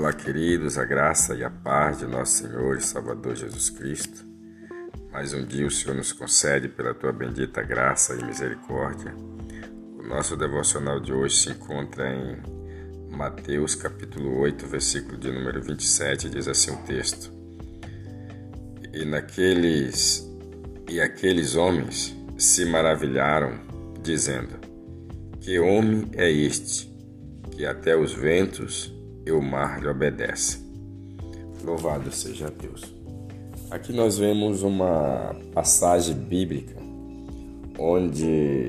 Olá, 0.00 0.14
queridos, 0.14 0.78
a 0.78 0.84
graça 0.86 1.34
e 1.34 1.44
a 1.44 1.50
paz 1.50 1.98
de 1.98 2.06
nosso 2.06 2.42
Senhor 2.42 2.74
e 2.74 2.80
Salvador 2.80 3.36
Jesus 3.36 3.68
Cristo. 3.68 4.24
Mais 5.12 5.34
um 5.34 5.44
dia 5.44 5.66
o 5.66 5.70
Senhor 5.70 5.94
nos 5.94 6.10
concede 6.10 6.70
pela 6.70 6.94
tua 6.94 7.12
bendita 7.12 7.62
graça 7.62 8.14
e 8.14 8.24
misericórdia. 8.24 9.14
O 9.98 10.02
nosso 10.02 10.38
devocional 10.38 11.00
de 11.00 11.12
hoje 11.12 11.36
se 11.36 11.50
encontra 11.50 12.08
em 12.14 13.14
Mateus 13.14 13.74
capítulo 13.74 14.38
8, 14.38 14.66
versículo 14.68 15.18
de 15.18 15.30
número 15.30 15.60
27, 15.60 16.30
diz 16.30 16.48
assim 16.48 16.70
o 16.70 16.78
texto: 16.78 17.30
E 18.94 19.04
naqueles 19.04 20.26
e 20.88 20.98
aqueles 20.98 21.56
homens 21.56 22.16
se 22.38 22.64
maravilharam, 22.64 23.60
dizendo: 24.02 24.58
Que 25.42 25.58
homem 25.58 26.10
é 26.14 26.30
este 26.30 26.90
que 27.50 27.66
até 27.66 27.94
os 27.94 28.14
ventos 28.14 28.98
e 29.30 29.32
o 29.32 29.40
mar 29.40 29.80
lhe 29.80 29.88
obedece. 29.88 30.58
Louvado 31.62 32.10
seja 32.10 32.50
Deus. 32.50 32.92
Aqui 33.70 33.92
nós 33.92 34.18
vemos 34.18 34.64
uma 34.64 35.36
passagem 35.54 36.16
bíblica 36.16 36.74
onde 37.78 38.68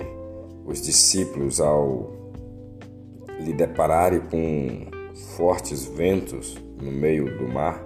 os 0.63 0.81
discípulos, 0.81 1.59
ao 1.59 2.11
lhe 3.39 3.53
depararem 3.53 4.21
com 4.21 4.91
fortes 5.35 5.85
ventos 5.85 6.55
no 6.79 6.91
meio 6.91 7.35
do 7.39 7.47
mar, 7.47 7.83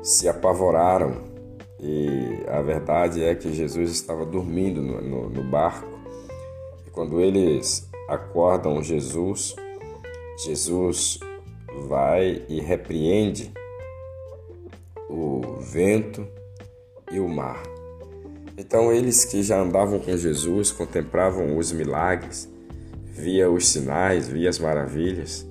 se 0.00 0.28
apavoraram 0.28 1.24
e 1.80 2.44
a 2.46 2.62
verdade 2.62 3.24
é 3.24 3.34
que 3.34 3.52
Jesus 3.52 3.90
estava 3.90 4.24
dormindo 4.24 4.80
no, 4.80 5.00
no, 5.02 5.28
no 5.28 5.42
barco. 5.42 5.88
E 6.86 6.90
quando 6.90 7.20
eles 7.20 7.90
acordam 8.08 8.80
Jesus, 8.80 9.56
Jesus 10.44 11.18
vai 11.88 12.42
e 12.48 12.60
repreende 12.60 13.52
o 15.08 15.58
vento 15.60 16.26
e 17.10 17.18
o 17.18 17.28
mar. 17.28 17.62
Então 18.56 18.92
eles 18.92 19.24
que 19.24 19.42
já 19.42 19.60
andavam 19.60 19.98
com 19.98 20.16
Jesus, 20.16 20.70
contemplavam 20.70 21.56
os 21.56 21.72
milagres, 21.72 22.48
via 23.04 23.50
os 23.50 23.68
sinais, 23.68 24.28
via 24.28 24.48
as 24.48 24.58
maravilhas. 24.58 25.46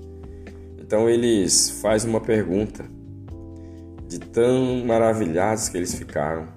Então 0.79 1.09
eles 1.09 1.81
fazem 1.81 2.09
uma 2.09 2.21
pergunta, 2.21 2.85
de 4.07 4.19
tão 4.19 4.85
maravilhados 4.85 5.69
que 5.69 5.77
eles 5.77 5.93
ficaram, 5.93 6.47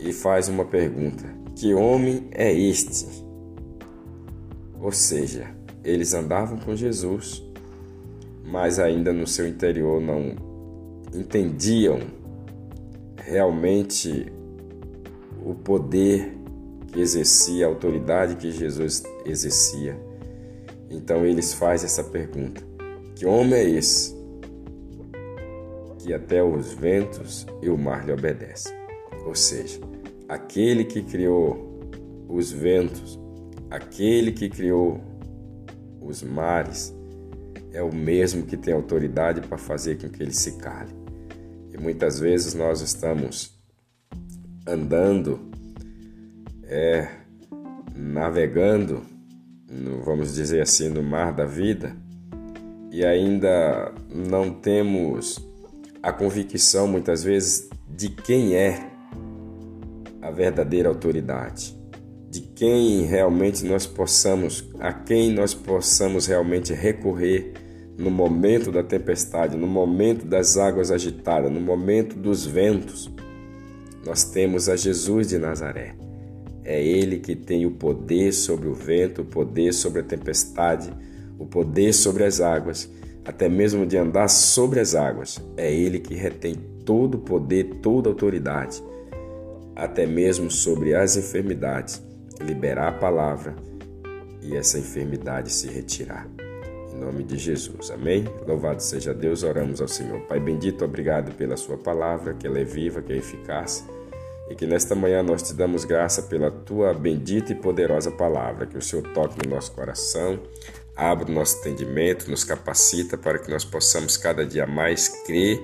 e 0.00 0.12
faz 0.12 0.48
uma 0.48 0.64
pergunta: 0.64 1.24
que 1.54 1.74
homem 1.74 2.28
é 2.32 2.52
este? 2.52 3.24
Ou 4.80 4.92
seja, 4.92 5.48
eles 5.82 6.14
andavam 6.14 6.58
com 6.58 6.76
Jesus, 6.76 7.42
mas 8.50 8.78
ainda 8.78 9.12
no 9.12 9.26
seu 9.26 9.46
interior 9.46 10.00
não 10.00 10.34
entendiam 11.14 12.00
realmente 13.16 14.32
o 15.44 15.54
poder 15.54 16.34
que 16.86 17.00
exercia, 17.00 17.66
a 17.66 17.68
autoridade 17.68 18.36
que 18.36 18.50
Jesus 18.50 19.02
exercia. 19.24 19.98
Então 20.90 21.26
eles 21.26 21.52
fazem 21.52 21.86
essa 21.86 22.02
pergunta: 22.02 22.62
Que 23.14 23.26
homem 23.26 23.54
é 23.54 23.68
esse 23.68 24.16
que 25.98 26.14
até 26.14 26.42
os 26.42 26.72
ventos 26.72 27.46
e 27.60 27.68
o 27.68 27.76
mar 27.76 28.06
lhe 28.06 28.12
obedecem? 28.12 28.72
Ou 29.26 29.34
seja, 29.34 29.78
aquele 30.26 30.84
que 30.84 31.02
criou 31.02 31.78
os 32.26 32.50
ventos, 32.50 33.20
aquele 33.70 34.32
que 34.32 34.48
criou 34.48 35.00
os 36.00 36.22
mares, 36.22 36.97
é 37.72 37.82
o 37.82 37.94
mesmo 37.94 38.44
que 38.44 38.56
tem 38.56 38.74
autoridade 38.74 39.40
para 39.42 39.58
fazer 39.58 39.98
com 39.98 40.08
que 40.08 40.22
ele 40.22 40.32
se 40.32 40.58
cale. 40.58 40.92
E 41.72 41.78
muitas 41.78 42.18
vezes 42.18 42.54
nós 42.54 42.80
estamos 42.80 43.56
andando, 44.66 45.40
é, 46.64 47.08
navegando, 47.94 49.02
no, 49.70 50.02
vamos 50.02 50.34
dizer 50.34 50.62
assim, 50.62 50.88
no 50.88 51.02
mar 51.02 51.32
da 51.32 51.44
vida, 51.44 51.94
e 52.90 53.04
ainda 53.04 53.92
não 54.12 54.50
temos 54.50 55.46
a 56.02 56.12
convicção, 56.12 56.88
muitas 56.88 57.22
vezes, 57.22 57.68
de 57.88 58.08
quem 58.08 58.54
é 58.54 58.90
a 60.22 60.30
verdadeira 60.30 60.88
autoridade 60.88 61.77
de 62.30 62.40
quem 62.40 63.04
realmente 63.04 63.64
nós 63.64 63.86
possamos, 63.86 64.68
a 64.78 64.92
quem 64.92 65.32
nós 65.32 65.54
possamos 65.54 66.26
realmente 66.26 66.74
recorrer 66.74 67.52
no 67.96 68.10
momento 68.10 68.70
da 68.70 68.82
tempestade, 68.82 69.56
no 69.56 69.66
momento 69.66 70.26
das 70.26 70.56
águas 70.58 70.90
agitadas, 70.90 71.50
no 71.50 71.60
momento 71.60 72.16
dos 72.16 72.46
ventos. 72.46 73.10
Nós 74.04 74.24
temos 74.24 74.68
a 74.68 74.76
Jesus 74.76 75.28
de 75.28 75.38
Nazaré. 75.38 75.94
É 76.62 76.82
Ele 76.84 77.18
que 77.18 77.34
tem 77.34 77.64
o 77.64 77.72
poder 77.72 78.32
sobre 78.32 78.68
o 78.68 78.74
vento, 78.74 79.22
o 79.22 79.24
poder 79.24 79.72
sobre 79.72 80.00
a 80.00 80.04
tempestade, 80.04 80.92
o 81.38 81.46
poder 81.46 81.94
sobre 81.94 82.24
as 82.24 82.40
águas, 82.40 82.90
até 83.24 83.48
mesmo 83.48 83.86
de 83.86 83.96
andar 83.96 84.28
sobre 84.28 84.80
as 84.80 84.94
águas. 84.94 85.40
É 85.56 85.72
Ele 85.72 85.98
que 85.98 86.14
retém 86.14 86.54
todo 86.84 87.16
o 87.16 87.20
poder, 87.20 87.64
toda 87.82 88.10
a 88.10 88.12
autoridade, 88.12 88.82
até 89.74 90.06
mesmo 90.06 90.50
sobre 90.50 90.94
as 90.94 91.16
enfermidades 91.16 92.07
liberar 92.40 92.88
a 92.88 92.92
palavra 92.92 93.54
e 94.42 94.56
essa 94.56 94.78
enfermidade 94.78 95.52
se 95.52 95.68
retirar. 95.68 96.26
Em 96.92 96.98
nome 96.98 97.22
de 97.22 97.36
Jesus. 97.36 97.90
Amém? 97.90 98.24
Louvado 98.46 98.82
seja 98.82 99.14
Deus. 99.14 99.42
Oramos 99.42 99.80
ao 99.80 99.88
Senhor. 99.88 100.20
Pai 100.22 100.40
bendito, 100.40 100.84
obrigado 100.84 101.34
pela 101.36 101.56
Sua 101.56 101.76
palavra, 101.76 102.34
que 102.34 102.46
ela 102.46 102.58
é 102.58 102.64
viva, 102.64 103.02
que 103.02 103.12
é 103.12 103.16
eficaz. 103.16 103.84
E 104.50 104.54
que 104.54 104.66
nesta 104.66 104.94
manhã 104.94 105.22
nós 105.22 105.42
te 105.42 105.52
damos 105.52 105.84
graça 105.84 106.22
pela 106.22 106.50
tua 106.50 106.94
bendita 106.94 107.52
e 107.52 107.54
poderosa 107.54 108.10
palavra. 108.10 108.66
Que 108.66 108.78
o 108.78 108.82
Senhor 108.82 109.02
toque 109.12 109.36
no 109.44 109.54
nosso 109.54 109.72
coração, 109.72 110.40
abra 110.96 111.28
o 111.28 111.32
nosso 111.32 111.58
entendimento, 111.58 112.30
nos 112.30 112.44
capacita 112.44 113.18
para 113.18 113.38
que 113.38 113.50
nós 113.50 113.64
possamos 113.64 114.16
cada 114.16 114.44
dia 114.44 114.66
mais 114.66 115.08
crer 115.26 115.62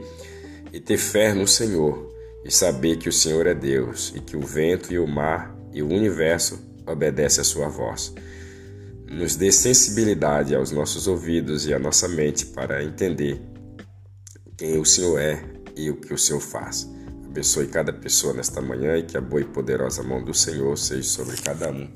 e 0.73 0.79
ter 0.79 0.99
fé 0.99 1.33
no 1.33 1.49
Senhor 1.49 2.13
e 2.45 2.51
saber 2.51 2.97
que 2.99 3.09
o 3.09 3.13
Senhor 3.13 3.47
é 3.47 3.55
Deus 3.55 4.13
e 4.15 4.21
que 4.21 4.37
o 4.37 4.41
vento 4.41 4.93
e 4.93 4.99
o 4.99 5.07
mar 5.07 5.54
e 5.75 5.83
o 5.83 5.89
universo 5.89 6.59
obedece 6.87 7.41
à 7.41 7.45
sua 7.45 7.69
voz. 7.69 8.15
Nos 9.11 9.37
dê 9.37 9.53
sensibilidade 9.53 10.55
aos 10.55 10.71
nossos 10.71 11.07
ouvidos 11.07 11.67
e 11.67 11.75
à 11.75 11.79
nossa 11.79 12.09
mente 12.09 12.47
para 12.47 12.83
entender 12.83 13.41
quem 14.57 14.79
o 14.79 14.85
Senhor 14.85 15.19
é 15.19 15.45
e 15.77 15.91
o 15.91 15.97
que 15.97 16.15
o 16.15 16.19
Senhor 16.19 16.41
faz. 16.41 16.89
Abençoe 17.27 17.67
cada 17.67 17.93
pessoa 17.93 18.33
nesta 18.33 18.63
manhã 18.63 18.97
e 18.97 19.03
que 19.03 19.17
a 19.17 19.21
boa 19.21 19.43
e 19.43 19.45
poderosa 19.45 20.03
mão 20.03 20.25
do 20.25 20.33
Senhor 20.33 20.79
seja 20.79 21.03
sobre 21.03 21.37
cada 21.37 21.71
um. 21.71 21.89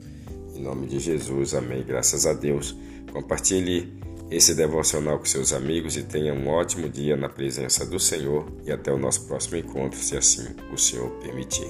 Em 0.55 0.61
nome 0.61 0.87
de 0.89 0.99
Jesus, 0.99 1.55
amém. 1.55 1.85
Graças 1.85 2.27
a 2.27 2.33
Deus. 2.33 2.77
Compartilhe 3.13 3.97
esse 4.31 4.55
devocional 4.55 5.19
com 5.19 5.25
seus 5.25 5.53
amigos 5.53 5.97
e 5.97 6.03
tenha 6.03 6.35
um 6.35 6.49
ótimo 6.49 6.89
dia 6.89 7.17
na 7.17 7.29
presença 7.29 7.87
do 7.87 7.99
Senhor 7.99 8.47
e 8.67 8.73
até 8.73 8.93
o 8.93 8.99
nosso 8.99 9.27
próximo 9.27 9.57
encontro, 9.57 9.99
se 9.99 10.17
assim 10.17 10.49
o 10.73 10.77
Senhor 10.77 11.09
permitir. 11.21 11.69